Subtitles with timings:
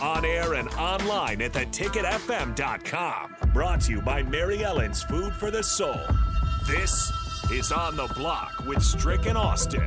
[0.00, 3.36] On air and online at theticketfm.com.
[3.52, 5.98] Brought to you by Mary Ellen's Food for the Soul.
[6.68, 7.10] This
[7.50, 9.82] is On the Block with Strick and Austin.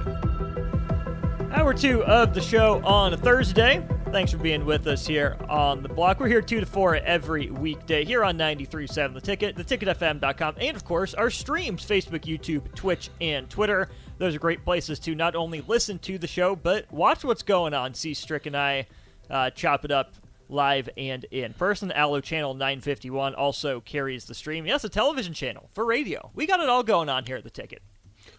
[1.52, 3.88] Hour two of the show on a Thursday.
[4.12, 6.20] Thanks for being with us here on the block.
[6.20, 10.84] We're here 2 to 4 every weekday here on 93.7 The Ticket, theticketfm.com, and of
[10.84, 13.88] course our streams Facebook, YouTube, Twitch, and Twitter.
[14.18, 17.74] Those are great places to not only listen to the show, but watch what's going
[17.74, 17.94] on.
[17.94, 18.88] See Strick and I
[19.32, 20.14] uh, chop it up
[20.50, 21.92] live and in person.
[21.92, 24.66] Allo Channel 951 also carries the stream.
[24.66, 26.30] Yes, a television channel for radio.
[26.36, 27.82] We got it all going on here at The Ticket.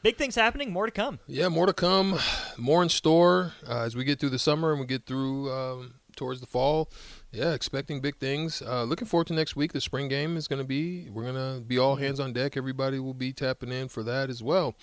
[0.02, 1.18] Big things happening, more to come.
[1.26, 2.18] Yeah, more to come,
[2.56, 5.94] more in store uh, as we get through the summer and we get through um,
[6.16, 6.90] towards the fall.
[7.30, 8.62] Yeah, expecting big things.
[8.62, 9.72] Uh, looking forward to next week.
[9.72, 11.08] The spring game is going to be.
[11.08, 12.56] We're going to be all hands on deck.
[12.56, 14.74] Everybody will be tapping in for that as well,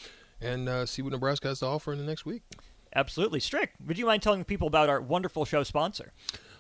[0.42, 2.44] and uh, see what Nebraska has to offer in the next week.
[2.96, 3.74] Absolutely, Strick.
[3.86, 6.14] Would you mind telling people about our wonderful show sponsor?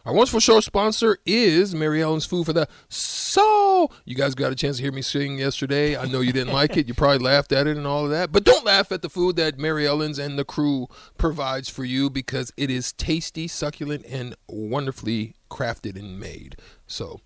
[0.06, 3.92] Our wonderful show sponsor is Mary Ellen's Food for the Soul.
[4.06, 5.98] You guys got a chance to hear me sing yesterday.
[5.98, 6.88] I know you didn't like it.
[6.88, 8.32] You probably laughed at it and all of that.
[8.32, 12.10] But don't laugh at the food that Mary Ellen's and the crew provides for you
[12.10, 16.56] because it is tasty, succulent, and wonderfully crafted and made.
[16.88, 17.20] So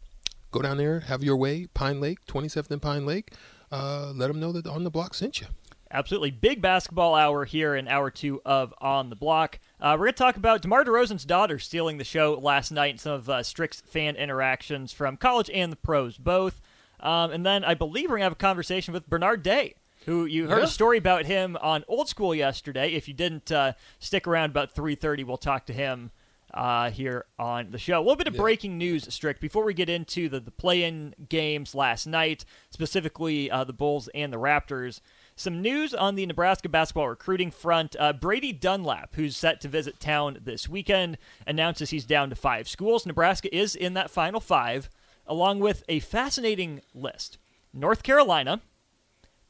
[0.51, 1.67] go down there, have your way.
[1.73, 3.33] Pine Lake, 27th and Pine Lake.
[3.71, 5.47] Uh, let them know that On the Block sent you.
[5.93, 6.31] Absolutely.
[6.31, 9.59] Big basketball hour here in hour two of On the Block.
[9.79, 12.99] Uh, we're going to talk about DeMar DeRozan's daughter stealing the show last night and
[12.99, 16.59] some of uh, Strick's fan interactions from college and the pros both.
[16.99, 19.75] Um, and then I believe we're going to have a conversation with Bernard Day,
[20.07, 20.63] who you heard Yeah.
[20.65, 22.93] a story about him on Old School yesterday.
[22.93, 26.09] If you didn't uh, stick around about 3.30, we'll talk to him
[26.55, 27.97] uh, here on the show.
[27.99, 31.75] A little bit of breaking news, Strick, before we get into the, the play-in games
[31.75, 35.01] last night, specifically uh, the Bulls and the Raptors.
[35.35, 37.95] Some news on the Nebraska basketball recruiting front.
[37.99, 41.17] Uh, Brady Dunlap, who's set to visit town this weekend,
[41.47, 43.05] announces he's down to five schools.
[43.05, 44.89] Nebraska is in that final five,
[45.25, 47.39] along with a fascinating list
[47.73, 48.61] North Carolina,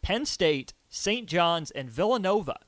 [0.02, 1.28] Penn State, St.
[1.28, 2.60] John's, and Villanova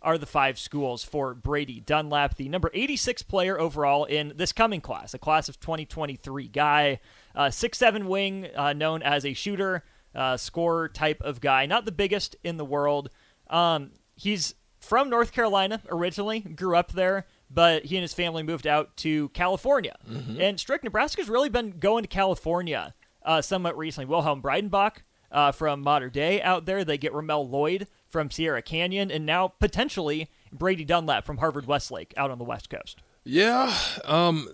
[0.00, 4.80] are the five schools for Brady Dunlap, the number 86 player overall in this coming
[4.80, 7.00] class, a class of 2023 guy,
[7.34, 9.82] uh, six seven wing, uh, known as a shooter,
[10.14, 13.10] uh, scorer type of guy, not the biggest in the world.
[13.50, 18.66] Um, he's from North Carolina originally, grew up there, but he and his family moved
[18.66, 19.96] out to California.
[20.40, 22.94] And Strick, Nebraska's really been going to California
[23.24, 24.06] uh, somewhat recently.
[24.06, 24.98] Wilhelm Breidenbach
[25.30, 26.84] uh, from Mater Dei out there.
[26.84, 32.14] They get Ramel Lloyd from Sierra Canyon, and now potentially Brady Dunlap from Harvard Westlake
[32.16, 33.02] out on the West Coast.
[33.24, 34.48] Yeah, um,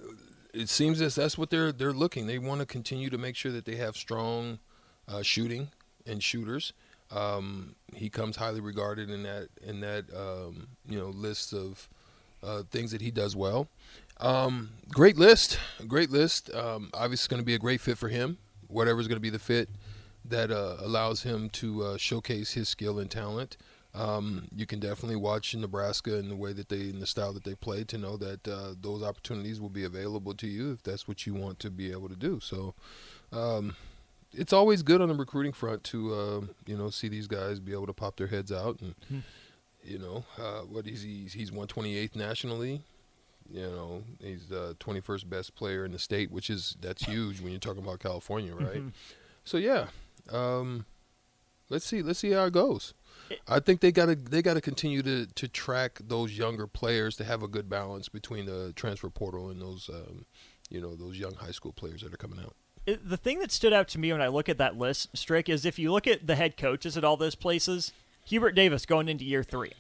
[0.55, 2.27] it seems as that's what they're they're looking.
[2.27, 4.61] They want to continue to make sure that they have strong
[5.11, 5.69] uh, shooting
[6.07, 6.73] and shooters.
[7.11, 11.89] Um, he comes highly regarded in that in that um, you know list of
[12.43, 13.69] uh, things that he does well.
[14.19, 16.55] Um, great list, great list.
[16.55, 18.39] Um, obviously, going to be a great fit for him.
[18.69, 19.69] Whatever's going to be the fit
[20.25, 23.57] that uh, allows him to uh, showcase his skill and talent.
[23.93, 27.57] Um, you can definitely watch Nebraska in the way that they, the style that they
[27.57, 31.27] play, to know that uh, those opportunities will be available to you if that's what
[31.27, 32.39] you want to be able to do.
[32.39, 32.75] So,
[33.33, 33.75] um,
[34.33, 37.73] it's always good on the recruiting front to uh, you know see these guys be
[37.73, 39.23] able to pop their heads out and
[39.83, 41.27] you know uh, what is he?
[41.33, 42.83] He's 128th nationally.
[43.53, 47.51] You know he's the 21st best player in the state, which is that's huge when
[47.51, 48.83] you're talking about California, right?
[49.43, 49.87] So yeah,
[50.31, 50.85] um,
[51.69, 52.95] let's see let's see how it goes.
[53.49, 57.43] I think they gotta they gotta continue to to track those younger players to have
[57.43, 60.27] a good balance between the transfer portal and those um,
[60.69, 62.55] you know those young high school players that are coming out.
[62.87, 65.49] It- the thing that stood out to me when I look at that list, Strick,
[65.49, 67.93] is if you look at the head coaches at all those places,
[68.25, 69.73] Hubert Davis going into year three.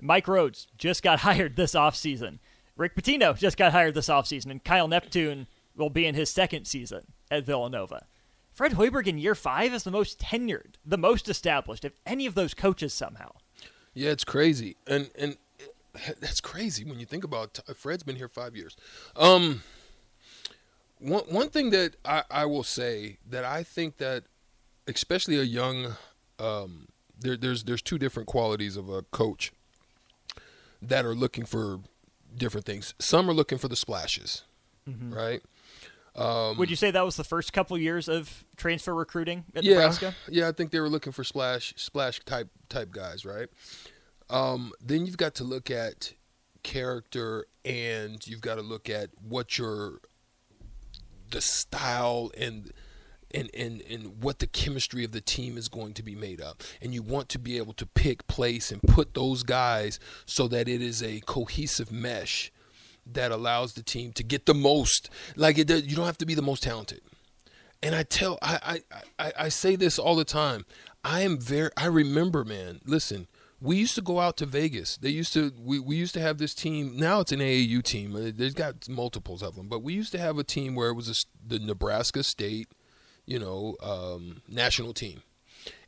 [0.00, 2.38] Mike Rhoades just got hired this offseason.
[2.76, 5.46] Rick Pitino just got hired this offseason, and Kyle Neptune
[5.76, 8.06] will be in his second season at Villanova.
[8.52, 12.34] Fred Hoiberg in year five is the most tenured, the most established of any of
[12.34, 13.32] those coaches somehow.
[13.94, 15.36] Yeah, it's crazy, and and
[16.20, 17.54] that's crazy when you think about.
[17.54, 18.76] T- Fred's been here five years.
[19.16, 19.62] Um,
[21.02, 24.24] one one thing that I, I will say that I think that,
[24.86, 25.96] especially a young,
[26.38, 26.88] um,
[27.18, 29.52] there, there's there's two different qualities of a coach
[30.80, 31.80] that are looking for
[32.36, 32.94] different things.
[32.98, 34.44] Some are looking for the splashes,
[34.86, 35.42] right?
[36.14, 39.74] Um, Would you say that was the first couple years of transfer recruiting at yeah,
[39.74, 40.14] Nebraska?
[40.28, 43.48] yeah, I think they were looking for splash splash type type guys, right?
[44.28, 46.12] Um, then you've got to look at
[46.62, 50.00] character, and you've got to look at what your
[51.32, 52.72] the style and
[53.34, 56.62] and, and, and what the chemistry of the team is going to be made up.
[56.82, 60.68] And you want to be able to pick place and put those guys so that
[60.68, 62.52] it is a cohesive mesh
[63.06, 65.08] that allows the team to get the most.
[65.34, 67.00] Like it, you don't have to be the most talented.
[67.82, 68.80] And I tell, I,
[69.18, 70.64] I, I, I say this all the time.
[71.02, 72.80] I am very, I remember, man.
[72.84, 73.26] Listen,
[73.62, 74.96] we used to go out to Vegas.
[74.96, 76.96] They used to, we, we used to have this team.
[76.96, 78.16] Now it's an AAU team.
[78.16, 80.94] Uh, There's got multiples of them, but we used to have a team where it
[80.94, 82.68] was a, the Nebraska State,
[83.24, 85.22] you know, um, national team,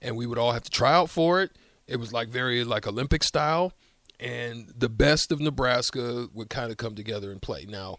[0.00, 1.50] and we would all have to try out for it.
[1.88, 3.72] It was like very like Olympic style,
[4.20, 7.66] and the best of Nebraska would kind of come together and play.
[7.68, 7.98] Now,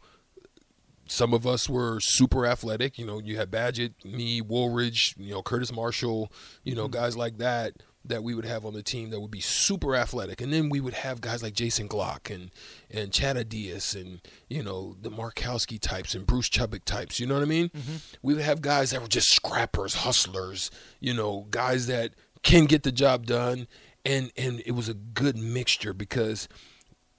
[1.05, 2.97] some of us were super athletic.
[2.97, 6.31] You know, you had Badgett, me, Woolridge, you know, Curtis Marshall,
[6.63, 7.73] you know, guys like that
[8.07, 10.41] that we would have on the team that would be super athletic.
[10.41, 12.51] And then we would have guys like Jason Glock and
[12.91, 17.19] and Chad Diaz and, you know, the Markowski types and Bruce Chubick types.
[17.19, 17.69] You know what I mean?
[17.69, 17.95] Mm-hmm.
[18.21, 22.11] We would have guys that were just scrappers, hustlers, you know, guys that
[22.43, 23.67] can get the job done.
[24.05, 26.47] And and it was a good mixture because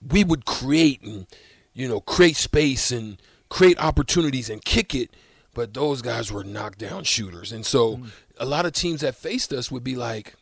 [0.00, 1.26] we would create and
[1.72, 5.10] you know create space and create opportunities and kick it
[5.54, 8.06] but those guys were knockdown shooters and so mm-hmm.
[8.38, 10.34] a lot of teams that faced us would be like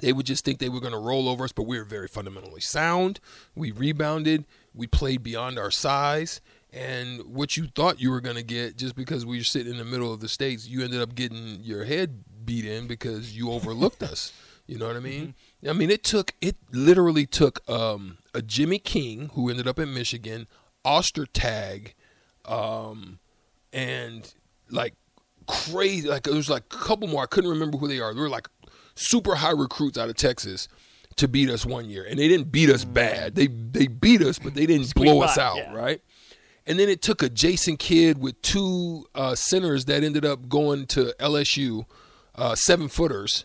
[0.00, 2.08] they would just think they were going to roll over us but we were very
[2.08, 3.20] fundamentally sound.
[3.54, 4.46] We rebounded.
[4.74, 6.40] We played beyond our size.
[6.72, 9.78] And what you thought you were going to get just because we were sitting in
[9.78, 13.50] the middle of the states you ended up getting your head beat in because you
[13.50, 14.32] overlooked us.
[14.66, 15.34] You know what i mean?
[15.68, 19.92] I mean it took it literally took um, a jimmy king who ended up in
[19.92, 20.46] michigan
[20.84, 21.94] ostertag
[22.44, 23.18] um,
[23.72, 24.32] and
[24.70, 24.94] like
[25.46, 27.22] crazy like there was like a couple more.
[27.22, 28.14] I couldn't remember who they are.
[28.14, 28.48] They were like
[28.94, 30.68] super high recruits out of texas
[31.16, 32.04] to beat us one year.
[32.08, 33.34] And they didn't beat us bad.
[33.34, 35.74] They they beat us but they didn't Squeak blow us out yeah.
[35.74, 36.00] right?
[36.66, 40.86] And then it took a jason kidd with two uh, centers that ended up going
[40.88, 41.84] to lsu
[42.34, 43.44] uh, seven footers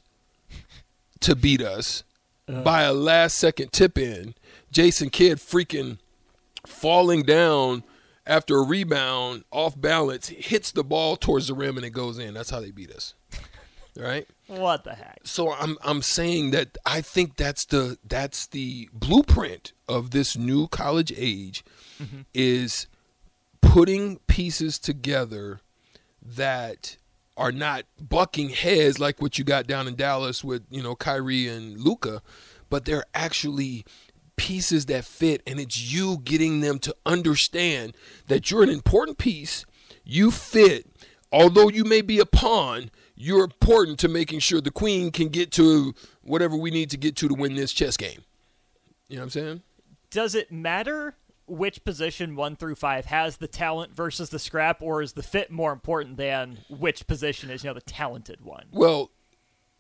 [1.22, 2.04] to beat us
[2.64, 4.36] by a last second tip in.
[4.72, 5.98] Jason kidd freaking
[6.68, 7.84] falling down
[8.28, 12.34] after a rebound off balance hits the ball towards the rim and it goes in.
[12.34, 13.16] That's how they beat us
[13.98, 14.28] right?
[14.48, 15.20] What the heck?
[15.24, 20.68] so i'm i'm saying that i think that's the that's the blueprint of this new
[20.68, 21.64] college age
[22.00, 22.22] mm-hmm.
[22.34, 22.88] is
[23.62, 25.60] putting pieces together
[26.22, 26.98] that
[27.38, 31.48] are not bucking heads like what you got down in Dallas with, you know, Kyrie
[31.48, 32.22] and Luka,
[32.70, 33.86] but they're actually
[34.38, 37.96] pieces that fit and it's you getting them to understand
[38.28, 39.66] that you're an important piece,
[40.04, 40.88] you fit,
[41.32, 45.52] although you may be a pawn, you're important to making sure the queen can get
[45.54, 48.24] to whatever we need to get to to win this chess game.
[49.08, 49.62] You know what I'm saying?
[50.10, 51.16] Does it matter
[51.48, 55.52] which position one through five has the talent versus the scrap, or is the fit
[55.52, 58.66] more important than which position is you know the talented one?
[58.72, 59.12] Well,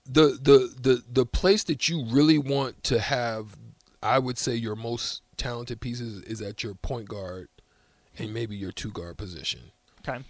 [0.05, 3.57] the the the the place that you really want to have,
[4.03, 7.49] I would say, your most talented pieces is at your point guard
[8.17, 9.71] and maybe your two guard position.
[10.07, 10.23] Okay.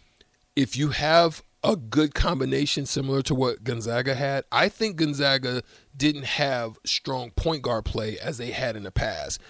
[0.56, 5.63] If you have a good combination similar to what Gonzaga had, I think Gonzaga
[5.98, 9.41] didn't have strong point guard play as they had in the past.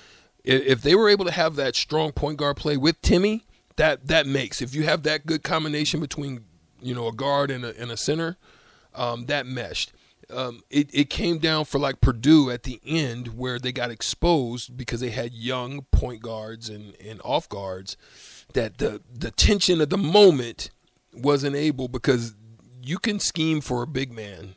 [0.45, 3.41] If they were able to have that strong point guard play with Timme,
[3.75, 4.62] that that makes.
[4.62, 6.45] If you have that good combination between
[6.81, 8.38] you know a guard and a, and a center,
[8.93, 9.91] um, that meshed.
[10.29, 14.75] Um, it, it came down for like Purdue at the end where they got exposed
[14.75, 17.95] because they had young point guards and, and off guards
[18.53, 20.72] that the the tension of the moment
[21.15, 22.36] wasn't able because
[22.81, 24.55] you can scheme for a big man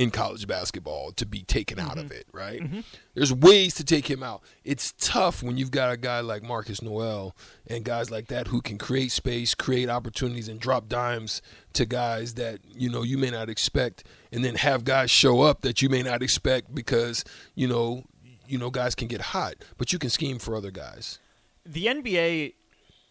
[0.00, 2.14] in college basketball to be taken out of mm-hmm.
[2.14, 2.62] it, right?
[2.62, 2.80] Mm-hmm.
[3.14, 4.42] There's ways to take him out.
[4.64, 7.36] It's tough when you've got a guy like Marcus Noel
[7.66, 11.42] and guys like that who can create space, create opportunities, and drop dimes
[11.74, 15.60] to guys that you know you may not expect, and then have guys show up
[15.60, 17.22] that you may not expect because
[17.54, 18.04] you know
[18.46, 21.18] you know guys can get hot, but you can scheme for other guys.
[21.66, 22.54] The NBA,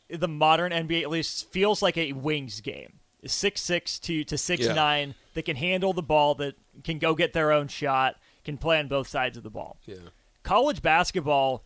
[0.09, 2.93] the modern NBA at least, feels like a wings game.
[3.25, 4.73] Six six to to six Yeah.
[4.73, 8.79] nine that can handle the ball, that can go get their own shot, can play
[8.79, 9.77] on both sides of the ball.
[9.85, 9.97] Yeah,
[10.43, 11.65] College basketball,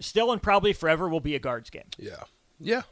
[0.00, 1.84] still and probably forever, will be a guards game.
[1.98, 2.24] yeah,
[2.58, 2.82] yeah,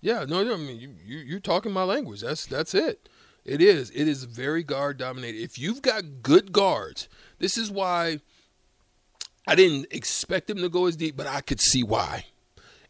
[0.00, 0.24] yeah.
[0.26, 2.20] No, I mean you, you you're talking my language.
[2.22, 3.08] That's that's it.
[3.44, 3.90] It is.
[3.90, 5.38] It is very guard dominated.
[5.40, 7.08] If you've got good guards,
[7.38, 8.20] this is why
[9.46, 12.24] I didn't expect them to go as deep, but I could see why.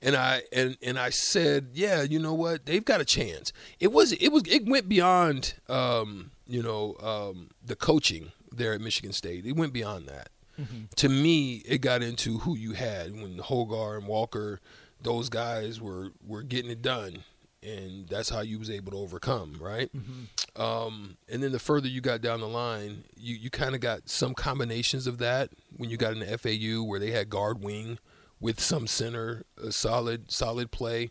[0.05, 3.55] And I and and I said, yeah, you know what, they've got a chance.
[3.81, 8.83] It was it was it went beyond um, you know um, the coaching there at
[8.83, 9.47] Michigan State.
[9.47, 10.29] It went beyond that.
[10.61, 10.85] Mm-hmm.
[10.97, 14.61] To me, it got into who you had when Hoggard and Walker,
[15.01, 17.25] those guys were were getting it done,
[17.63, 19.91] and that's how you was able to overcome, right?
[19.97, 20.61] Mm-hmm.
[20.61, 24.11] Um, and then the further you got down the line, you you kind of got
[24.11, 27.99] some combinations of that when you got in the FAU where they had guard wing
[28.45, 31.11] with some center, solid solid play.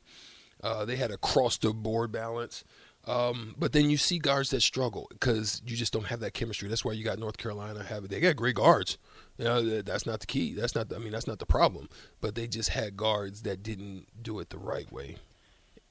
[0.64, 2.64] Uh, they had a cross the board balance.
[3.06, 6.70] Um, but then you see guards that struggle because you just don't have that chemistry.
[6.70, 8.12] That's why you got North Carolina have it.
[8.12, 9.00] They got great guards.
[9.40, 10.54] You know, that's not the key.
[10.54, 10.90] That's not.
[10.90, 11.90] The, I mean, that's not the problem.
[12.22, 15.18] But they just had guards that didn't do it the right way.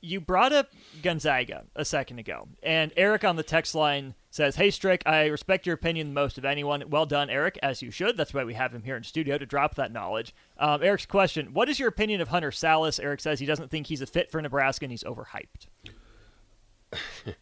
[0.00, 0.68] You brought up
[1.02, 5.66] Gonzaga a second ago, and Eric on the text line says, "Hey Strick, I respect
[5.66, 6.82] your opinion the most of anyone.
[6.88, 8.16] Well done, Eric, as you should.
[8.16, 11.52] That's why we have him here in studio to drop that knowledge." Um, Eric's question:
[11.52, 12.98] What is your opinion of Hunter Sallis?
[13.02, 15.66] Eric says he doesn't think he's a fit for Nebraska and he's overhyped.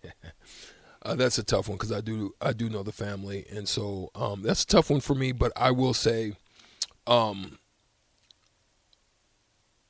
[1.03, 4.11] uh, that's a tough one because I do I do know the family, and so
[4.15, 5.31] um, that's a tough one for me.
[5.31, 6.33] But I will say,
[7.07, 7.61] um,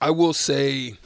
[0.03, 0.99] I will say,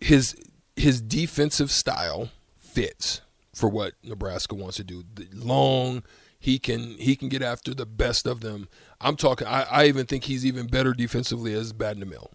[0.00, 0.36] his
[0.76, 2.28] his defensive style
[2.58, 3.22] fits
[3.56, 5.02] for what Nebraska wants to do.
[5.14, 6.02] The long,
[6.38, 8.68] he can he can get after the best of them.
[9.00, 9.46] I'm talking.
[9.46, 12.30] I, I even think he's even better defensively as Bad Mill.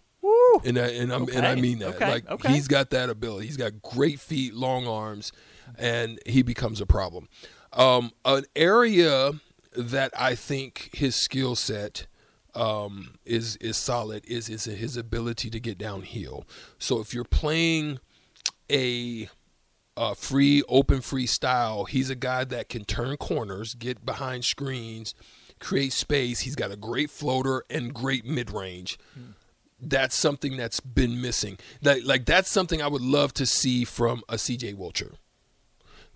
[0.64, 1.36] And I, and, okay.
[1.36, 1.94] and i mean that.
[1.94, 2.10] Okay.
[2.10, 2.52] Like okay.
[2.52, 3.46] he's got that ability.
[3.46, 5.32] He's got great feet, long arms,
[5.78, 7.28] and he becomes a problem.
[7.72, 9.32] Um, an area
[9.76, 12.06] that I think his skill set
[12.54, 16.44] um, is is solid is is his ability to get downhill.
[16.78, 18.00] So if you're playing
[18.70, 19.28] a
[19.96, 21.84] uh, free, open, free style.
[21.84, 25.14] He's a guy that can turn corners, get behind screens,
[25.60, 26.40] create space.
[26.40, 28.98] He's got a great floater and great mid range.
[29.80, 31.58] That's something that's been missing.
[31.82, 35.14] That, like that's something I would love to see from a CJ Wilcher.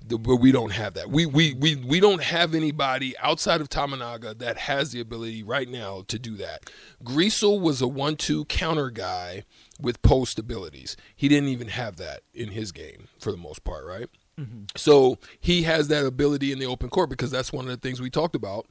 [0.08, 1.10] But we don't have that.
[1.10, 5.68] We, we we we don't have anybody outside of Tominaga that has the ability right
[5.68, 6.70] now to do that.
[7.02, 9.42] Griesel was a one-two counter guy
[9.80, 10.96] with post abilities.
[11.16, 14.08] He didn't even have that in his game for the most part, right?
[14.38, 14.64] Mm-hmm.
[14.76, 18.00] So he has that ability in the open court because that's one of the things
[18.00, 18.66] we talked about.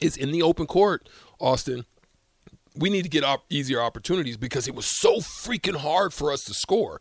[0.00, 1.84] Is in the open court, Austin.
[2.76, 6.42] We need to get op- easier opportunities because it was so freaking hard for us
[6.44, 7.00] to score.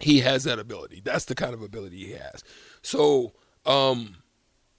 [0.00, 1.02] He has that ability.
[1.04, 2.44] That's the kind of ability he has.
[2.84, 3.32] So
[3.64, 4.16] um,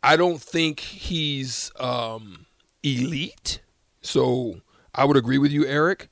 [0.04, 2.46] I don't think he's um,
[2.84, 3.60] elite.
[4.02, 4.62] So
[4.94, 6.10] I would agree with you, Eric.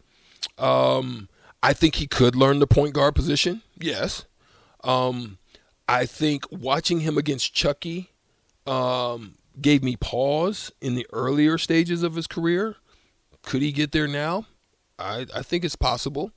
[0.57, 1.29] Um,
[1.61, 3.61] I think he could learn the point guard position.
[3.79, 4.25] Yes.
[4.83, 5.37] Um,
[5.87, 8.09] I think watching him against Chucky
[8.65, 12.77] um, gave me pause in the earlier stages of his career.
[13.43, 14.47] Could he get there now?
[14.97, 16.31] I, I think it's possible.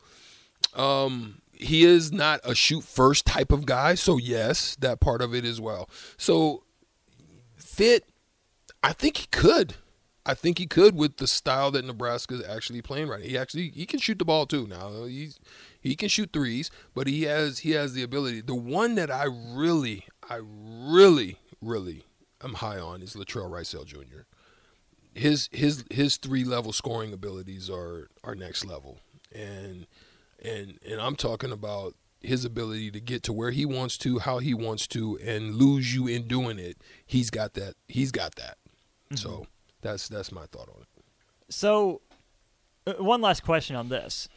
[0.75, 5.35] Um, he is not a shoot first type of guy, so yes, that part of
[5.35, 5.89] it as well.
[6.17, 6.65] So
[7.57, 8.05] fit,
[8.83, 9.75] I think he could.
[10.27, 13.23] I think he could with the style that Nebraska is actually playing right.
[13.23, 14.67] He actually he can shoot the ball too.
[14.67, 15.39] Now he's
[15.81, 18.41] he can shoot threes, but he has he has the ability.
[18.41, 22.05] The one that I really I really really
[22.43, 24.23] am high on is Latrell Wrightsell Jr.
[25.15, 28.99] His his his three level scoring abilities are are next level,
[29.33, 29.87] and
[30.45, 34.39] and and I'm talking about his ability to get to where he wants to, how
[34.39, 36.79] he wants to, and lose you in doing it.
[37.07, 37.75] He's got that.
[37.89, 38.59] He's got that.
[39.11, 39.17] Mm-hmm.
[39.17, 39.47] So
[39.81, 41.05] that's that's my thought on it.
[41.49, 42.01] So,
[42.87, 44.29] uh, one last question on this.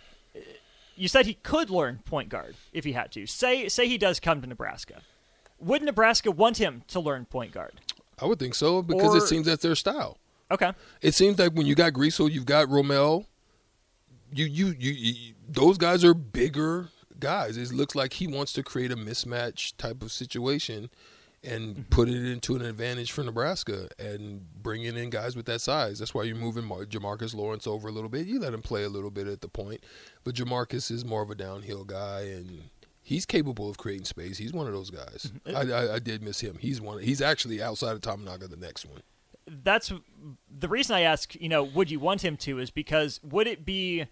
[0.95, 3.25] You said he could learn point guard if he had to.
[3.25, 5.01] Say say he does come to Nebraska.
[5.59, 7.81] Would Nebraska want him to learn point guard?
[8.21, 10.17] I would think so because or, it seems that's their style.
[10.51, 10.71] Okay.
[11.01, 13.25] It seems like when you got Griesel, you've got Ramel.
[14.31, 17.57] You, you you you those guys are bigger guys.
[17.57, 20.89] It looks like he wants to create a mismatch type of situation
[21.43, 21.81] and mm-hmm.
[21.83, 25.99] put it into an advantage for Nebraska and bringing in guys with that size.
[25.99, 28.27] That's why you're moving Mar- Jamarques Lawrence over a little bit.
[28.27, 29.83] You let him play a little bit at the point,
[30.23, 32.63] but Jamarques is more of a downhill guy and
[33.01, 34.37] he's capable of creating space.
[34.37, 35.31] He's one of those guys.
[35.45, 35.71] Mm-hmm.
[35.71, 36.57] I, I, I, did miss him.
[36.59, 37.01] He's one.
[37.01, 39.01] He's actually outside of Tominaga, the next one.
[39.47, 39.91] That's
[40.59, 41.33] the reason I ask.
[41.35, 42.59] You know, would you want him to?
[42.59, 44.05] Is because would it be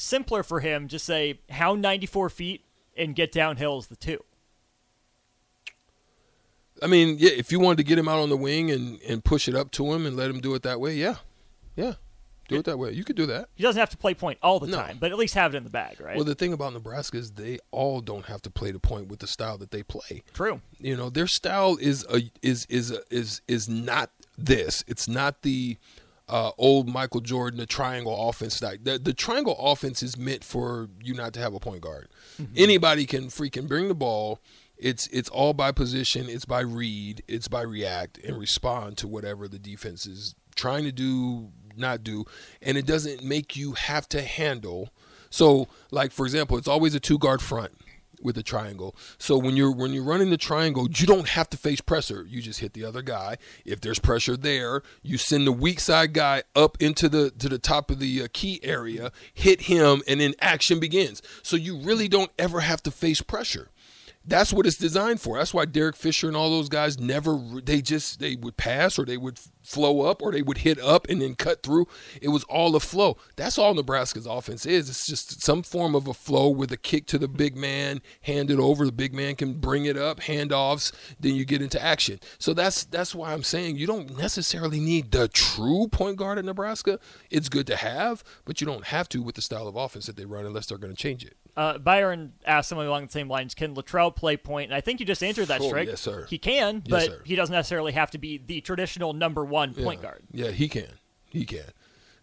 [0.00, 2.64] simpler for him just say hound 94 feet
[2.96, 4.24] and get down hills the two?
[6.82, 9.22] I mean, yeah, if you wanted to get him out on the wing and, and
[9.22, 11.16] push it up to him and let him do it that way, yeah.
[11.76, 11.94] Yeah.
[12.48, 12.90] Do it that way.
[12.90, 13.48] You could do that.
[13.54, 14.76] He doesn't have to play point all the no.
[14.76, 16.16] time, but at least have it in the bag, right?
[16.16, 19.20] Well, the thing about Nebraska is they all don't have to play the point with
[19.20, 20.24] the style that they play.
[20.34, 20.60] True.
[20.80, 24.82] You know, their style is a, is is a, is is not this.
[24.88, 25.76] It's not the
[26.30, 28.62] uh, old Michael Jordan, the triangle offense.
[28.62, 32.08] Like the, the triangle offense is meant for you not to have a point guard.
[32.40, 32.54] Mm-hmm.
[32.56, 34.38] Anybody can freaking bring the ball.
[34.78, 36.28] It's it's all by position.
[36.28, 37.22] It's by read.
[37.28, 42.24] It's by react and respond to whatever the defense is trying to do, not do,
[42.62, 44.90] and it doesn't make you have to handle.
[45.30, 47.72] So, like for example, it's always a two guard front
[48.22, 48.94] with a triangle.
[49.18, 52.24] So when you're when you're running the triangle, you don't have to face pressure.
[52.28, 53.38] You just hit the other guy.
[53.64, 57.58] If there's pressure there, you send the weak side guy up into the to the
[57.58, 61.22] top of the uh, key area, hit him, and then action begins.
[61.42, 63.70] So you really don't ever have to face pressure
[64.30, 65.36] that's what it's designed for.
[65.36, 69.04] That's why Derek Fisher and all those guys never they just they would pass or
[69.04, 71.86] they would flow up or they would hit up and then cut through.
[72.22, 73.16] It was all a flow.
[73.36, 74.88] That's all Nebraska's offense is.
[74.88, 78.50] It's just some form of a flow with a kick to the big man, hand
[78.50, 82.20] it over, the big man can bring it up, handoffs, then you get into action.
[82.38, 86.44] So that's that's why I'm saying you don't necessarily need the true point guard at
[86.44, 87.00] Nebraska.
[87.30, 90.16] It's good to have, but you don't have to with the style of offense that
[90.16, 91.36] they run unless they're going to change it.
[91.60, 94.70] Uh, Byron asked something along the same lines: Can Latrell play point?
[94.70, 95.88] And I think you just answered that, sure, Strick.
[95.88, 96.24] Yes, sir.
[96.26, 97.22] He can, yes, but sir.
[97.26, 99.84] he doesn't necessarily have to be the traditional number one yeah.
[99.84, 100.22] point guard.
[100.32, 100.88] Yeah, he can.
[101.28, 101.66] He can.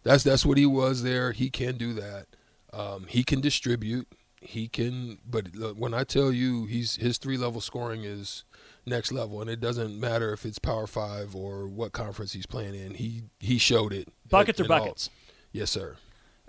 [0.02, 1.34] That's that's what he was there.
[1.34, 2.26] He can do that.
[2.74, 4.08] Um, he can distribute.
[4.42, 5.20] He can.
[5.24, 8.44] But when I tell you, he's his three level scoring is
[8.88, 12.74] next level, and it doesn't matter if it's Power Five or what conference he's playing
[12.74, 12.96] in.
[12.96, 14.08] He he showed it.
[14.28, 15.10] Buckets or buckets.
[15.10, 15.34] All.
[15.52, 15.98] Yes, sir.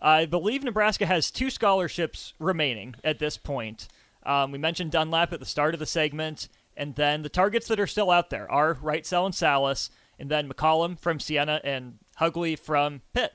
[0.01, 3.89] I believe Nebraska has two scholarships remaining at this point.
[4.25, 7.81] Um, we mentioned Dunlap at the start of the segment, and then the targets that
[7.81, 12.59] are still out there are Wrightsell and Sallis, and then McCollum from Siena and Hugley
[12.59, 13.33] from Pitt,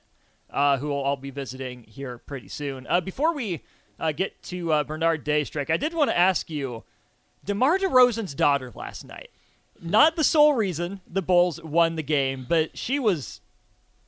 [0.50, 2.86] uh, who will all be visiting here pretty soon.
[2.88, 3.64] Uh, before we
[4.00, 6.84] uh, get to uh, Bernard Day Strick, I did want to ask you
[7.44, 9.30] DeMar DeRozan's daughter last night.
[9.82, 13.42] Not the sole reason the Bulls won the game, but she was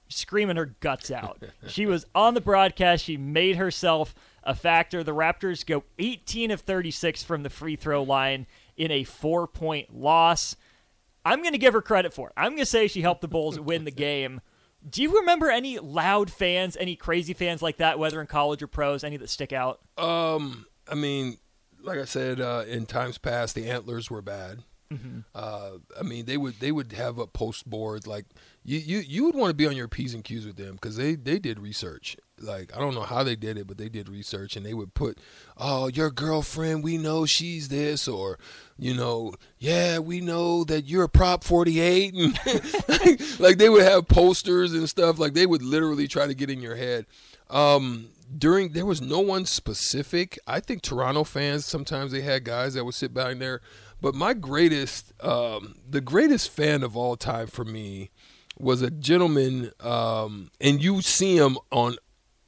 [0.07, 1.43] screaming her guts out.
[1.67, 3.03] she was on the broadcast.
[3.03, 5.03] She made herself a factor.
[5.03, 8.47] The Raptors go 18 of 36 from the free throw line
[8.77, 10.55] in a four point loss.
[11.25, 12.33] I'm going to give her credit for it.
[12.37, 14.41] I'm going to say she helped the Bulls win the game.
[14.87, 18.67] Do you remember any loud fans, any crazy fans like that, whether in college or
[18.67, 19.79] pros, any that stick out?
[19.97, 21.37] Um, I mean,
[21.81, 24.59] like I said, uh, in times past, the antlers were bad.
[24.93, 25.21] Mm-hmm.
[25.33, 28.25] Uh, I mean, they would they would have a post board like
[28.65, 30.97] you you you would want to be on your p's and q's with them because
[30.97, 32.17] they they did research.
[32.41, 34.95] Like I don't know how they did it, but they did research and they would
[34.95, 35.19] put,
[35.55, 38.39] oh, your girlfriend, we know she's this, or
[38.77, 42.39] you know, yeah, we know that you're a prop 48, and
[43.39, 45.19] like they would have posters and stuff.
[45.19, 47.05] Like they would literally try to get in your head.
[47.51, 50.39] Um, during there was no one specific.
[50.47, 53.61] I think Toronto fans sometimes they had guys that would sit back there
[54.01, 58.11] but my greatest, um, the greatest fan of all time for me
[58.57, 61.95] was a gentleman, um, and you see him on.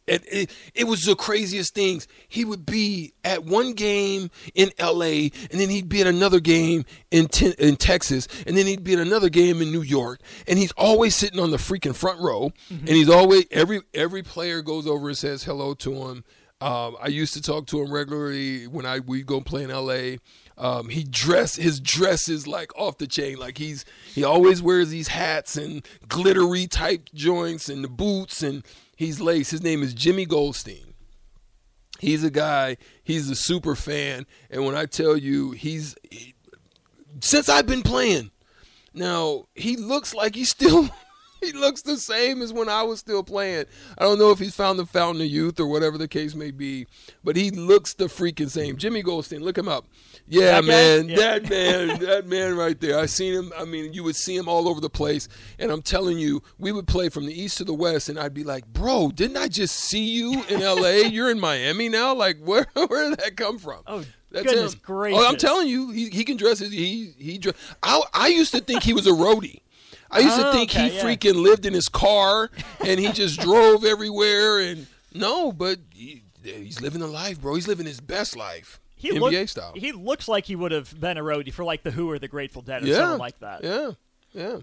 [0.05, 2.07] It, it, it was the craziest things.
[2.29, 6.85] He would be at one game in LA, and then he'd be at another game
[7.11, 7.27] in
[7.59, 11.13] in Texas, and then he'd be at another game in New York, and he's always
[11.13, 12.87] sitting on the freaking front row, mm-hmm.
[12.87, 16.23] and he's always every every player goes over and says hello to him.
[16.59, 20.17] Um, I used to talk to him regularly when I we go play in LA.
[20.57, 23.37] Um, he dress his dress is like off the chain.
[23.37, 28.65] Like he's he always wears these hats and glittery type joints and the boots and
[28.95, 29.51] he's laced.
[29.51, 30.95] His name is Jimmy Goldstein.
[31.99, 32.77] He's a guy.
[33.03, 36.33] He's a super fan, and when I tell you, he's he,
[37.21, 38.31] since I've been playing.
[38.93, 40.89] Now he looks like he's still
[41.41, 43.65] he looks the same as when I was still playing.
[43.97, 46.51] I don't know if he's found the fountain of youth or whatever the case may
[46.51, 46.87] be,
[47.23, 48.77] but he looks the freaking same.
[48.77, 49.85] Jimmy Goldstein, look him up.
[50.27, 51.15] Yeah, that man, yeah.
[51.15, 52.99] that man, that man right there.
[52.99, 53.53] I seen him.
[53.57, 56.71] I mean, you would see him all over the place, and I'm telling you, we
[56.71, 59.47] would play from the east to the west, and I'd be like, "Bro, didn't I
[59.47, 61.03] just see you in L.A.?
[61.07, 62.13] You're in Miami now.
[62.13, 64.03] Like, where where did that come from?" Oh.
[64.29, 64.81] That's Goodness him.
[64.83, 65.19] gracious!
[65.21, 66.59] Oh, I'm telling you, he he can dress.
[66.59, 67.37] His, he he.
[67.37, 69.61] Dress, I I used to think he was a roadie.
[70.09, 71.03] I used oh, to think okay, he yeah.
[71.03, 72.49] freaking lived in his car
[72.85, 74.59] and he just drove everywhere.
[74.59, 77.55] And no, but he, he's living a life, bro.
[77.55, 78.79] He's living his best life.
[78.95, 79.73] He NBA look, style.
[79.75, 82.27] He looks like he would have been a roadie for like the Who or the
[82.27, 83.63] Grateful Dead or yeah, something like that.
[83.63, 83.91] Yeah,
[84.33, 84.57] yeah.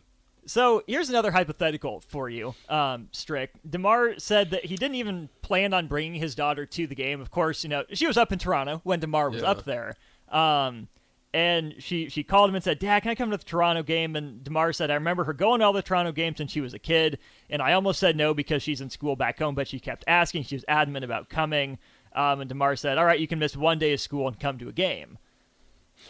[0.46, 3.52] So here's another hypothetical for you, um, Strick.
[3.68, 7.20] Demar said that he didn't even plan on bringing his daughter to the game.
[7.20, 9.50] Of course, you know she was up in Toronto when Demar was yeah.
[9.50, 9.94] up there.
[10.28, 10.88] Um,
[11.34, 14.14] and she she called him and said, "Dad, can I come to the Toronto game?"
[14.14, 16.72] And Demar said, "I remember her going to all the Toronto games since she was
[16.74, 17.18] a kid,
[17.50, 20.44] and I almost said no because she's in school back home, but she kept asking.
[20.44, 21.78] She was adamant about coming."
[22.14, 24.58] Um, and Demar said, "All right, you can miss one day of school and come
[24.58, 25.18] to a game."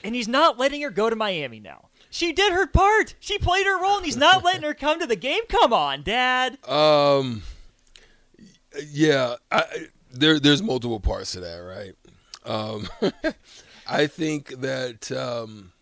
[0.02, 1.88] And he's not letting her go to Miami now.
[2.10, 3.14] She did her part.
[3.18, 5.42] She played her role, and he's not letting her come to the game.
[5.48, 6.58] Come on, Dad.
[6.68, 7.44] Um,
[8.90, 11.94] yeah, I, there there's multiple parts to that, right?
[12.44, 12.88] Um,
[13.86, 15.72] I think that um,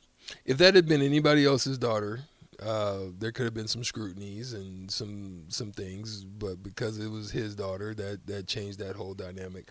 [0.45, 2.21] if that had been anybody else's daughter,
[2.61, 7.31] uh, there could have been some scrutinies and some some things, but because it was
[7.31, 9.69] his daughter, that that changed that whole dynamic.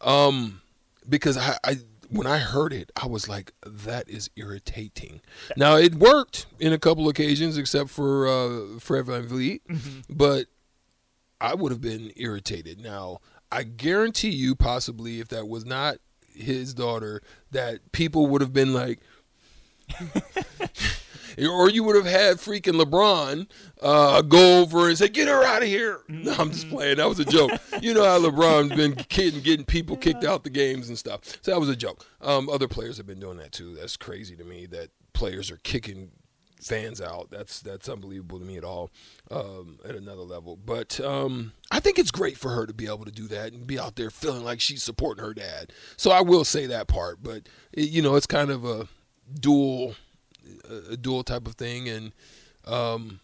[0.00, 0.60] Um,
[1.08, 1.78] because I, I
[2.10, 5.20] when I heard it, I was like, that is irritating.
[5.56, 10.00] Now it worked in a couple occasions, except for uh, Fred VanVleet, mm-hmm.
[10.08, 10.46] but
[11.40, 12.80] I would have been irritated.
[12.80, 13.18] Now
[13.50, 15.98] I guarantee you, possibly, if that was not
[16.40, 19.00] his daughter, that people would have been like.
[21.46, 23.46] or you would have had freaking LeBron
[23.80, 26.96] uh, go over and say, "Get her out of here." No, I'm just playing.
[26.96, 27.52] That was a joke.
[27.80, 31.20] you know how LeBron's been kidding, getting people kicked out the games and stuff.
[31.42, 32.06] So that was a joke.
[32.20, 33.74] Um, other players have been doing that too.
[33.74, 36.10] That's crazy to me that players are kicking
[36.60, 37.30] fans out.
[37.30, 38.90] That's that's unbelievable to me at all
[39.30, 40.56] um, at another level.
[40.56, 43.66] But um, I think it's great for her to be able to do that and
[43.66, 45.72] be out there feeling like she's supporting her dad.
[45.96, 47.22] So I will say that part.
[47.22, 48.88] But it, you know, it's kind of a
[49.40, 49.94] dual
[50.90, 52.12] a dual type of thing, and
[52.66, 53.20] um,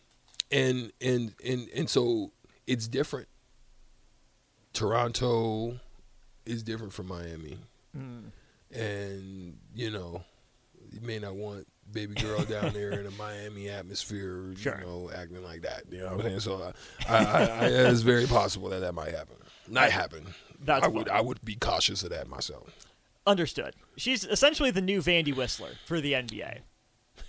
[0.51, 2.33] and and and and so
[2.66, 3.29] it's different.
[4.73, 5.79] Toronto
[6.44, 7.59] is different from Miami,
[7.97, 8.25] mm.
[8.73, 10.25] and you know,
[10.90, 14.79] you may not want baby girl down there in a Miami atmosphere, sure.
[14.81, 15.85] you know, acting like that.
[15.91, 16.41] You know what I'm saying?
[16.41, 16.73] So
[17.09, 19.37] I, I, I, it's very possible that that might happen.
[19.69, 20.27] Not happen.
[20.63, 22.87] That's I would I would be cautious of that myself.
[23.27, 23.75] Understood.
[23.97, 26.61] She's essentially the new Vandy Whistler for the NBA.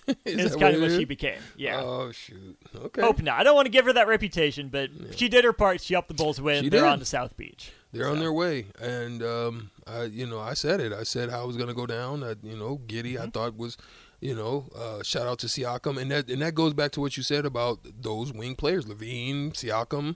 [0.25, 1.39] is, kind of what she became.
[1.57, 1.81] Yeah.
[1.81, 2.57] Oh shoot.
[2.75, 3.01] Okay.
[3.01, 3.39] Hope not.
[3.39, 5.11] I don't want to give her that reputation, but yeah.
[5.15, 5.81] she did her part.
[5.81, 6.63] She helped the Bulls' win.
[6.63, 6.89] She They're did.
[6.89, 7.71] on to South Beach.
[7.91, 8.11] They're so.
[8.11, 10.91] on their way, and um, I, you know, I said it.
[10.91, 12.19] I said how I was going to go down.
[12.19, 13.23] That you know, Giddy, mm-hmm.
[13.23, 13.77] I thought was,
[14.25, 17.15] you know, uh, shout out to Siakam, and that and that goes back to what
[17.15, 20.15] you said about those wing players, LaVine, Siakam.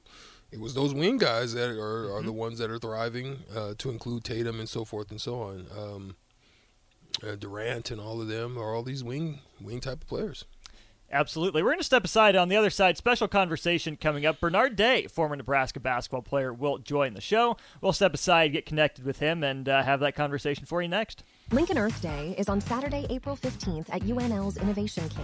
[0.52, 2.16] It was those wing guys that are, mm-hmm.
[2.16, 5.42] are the ones that are thriving, uh, to include Tatum and so forth and so
[5.42, 5.68] on.
[5.78, 6.16] Um,
[7.22, 10.46] uh, Durant and all of them are all these wing wing type of players.
[11.12, 11.62] Absolutely.
[11.62, 12.98] We're going to step aside on the other side.
[12.98, 14.40] Special conversation coming up.
[14.40, 17.58] Bernard Day, former Nebraska basketball player, will join the show.
[17.82, 21.24] We'll step aside, get connected with him, and uh, have that conversation for you next.
[21.52, 25.18] Lincoln Earth Day is on Saturday, April 15th at UNL's Innovation Camp.